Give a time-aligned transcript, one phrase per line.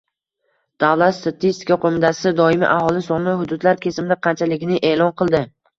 [0.83, 5.47] Davlat statistika qo‘mitasi doimiy aholi soni hududlar kesimida qanchaligini e’lon qildi